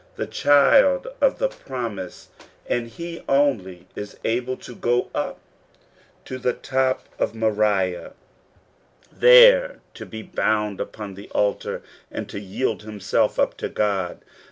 [0.15, 2.29] The child of the promise,
[2.67, 5.37] and he only, is able to go up
[6.25, 7.29] to the top 1 6 According to tJu Promise.
[7.29, 8.13] of Moriah,
[9.11, 14.23] there to be bound upon the altar, and to yield himself up to God.